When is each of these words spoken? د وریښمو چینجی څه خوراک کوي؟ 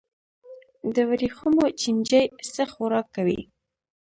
د 0.93 0.97
وریښمو 1.09 1.65
چینجی 1.81 2.25
څه 2.53 2.63
خوراک 2.73 3.07
کوي؟ 3.15 3.41